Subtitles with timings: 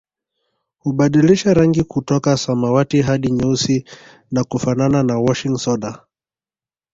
[0.77, 3.85] Hubadilisha rangi kutoka samawati hadi nyeusi
[4.31, 6.05] na kufanana na washing soda